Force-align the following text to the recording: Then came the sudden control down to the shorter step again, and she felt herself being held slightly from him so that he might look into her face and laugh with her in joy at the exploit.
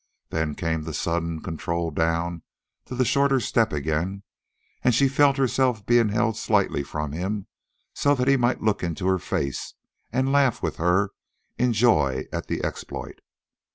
Then 0.31 0.55
came 0.55 0.81
the 0.81 0.95
sudden 0.95 1.41
control 1.41 1.91
down 1.91 2.41
to 2.85 2.95
the 2.95 3.05
shorter 3.05 3.39
step 3.39 3.71
again, 3.71 4.23
and 4.83 4.95
she 4.95 5.07
felt 5.07 5.37
herself 5.37 5.85
being 5.85 6.09
held 6.09 6.35
slightly 6.37 6.81
from 6.81 7.11
him 7.11 7.45
so 7.93 8.15
that 8.15 8.27
he 8.27 8.35
might 8.35 8.63
look 8.63 8.81
into 8.81 9.05
her 9.05 9.19
face 9.19 9.75
and 10.11 10.31
laugh 10.31 10.63
with 10.63 10.77
her 10.77 11.11
in 11.59 11.71
joy 11.71 12.25
at 12.33 12.47
the 12.47 12.63
exploit. 12.63 13.19